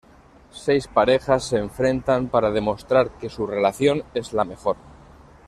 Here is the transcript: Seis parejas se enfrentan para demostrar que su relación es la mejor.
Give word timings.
Seis 0.65 0.87
parejas 0.87 1.43
se 1.43 1.59
enfrentan 1.59 2.29
para 2.29 2.49
demostrar 2.49 3.11
que 3.19 3.29
su 3.29 3.45
relación 3.45 4.01
es 4.15 4.33
la 4.33 4.45
mejor. 4.45 4.77